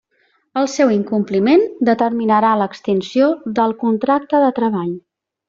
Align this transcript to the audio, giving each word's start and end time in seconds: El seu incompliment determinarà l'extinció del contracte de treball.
El 0.61 0.69
seu 0.75 0.93
incompliment 0.95 1.65
determinarà 1.89 2.55
l'extinció 2.63 3.29
del 3.61 3.77
contracte 3.85 4.41
de 4.47 4.51
treball. 4.63 4.91